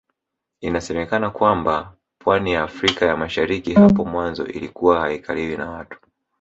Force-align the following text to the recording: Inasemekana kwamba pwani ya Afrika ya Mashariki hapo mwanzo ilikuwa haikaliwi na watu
Inasemekana 0.61 1.29
kwamba 1.29 1.93
pwani 2.19 2.53
ya 2.53 2.63
Afrika 2.63 3.05
ya 3.05 3.17
Mashariki 3.17 3.73
hapo 3.73 4.05
mwanzo 4.05 4.45
ilikuwa 4.47 4.99
haikaliwi 4.99 5.57
na 5.57 5.69
watu 5.69 5.99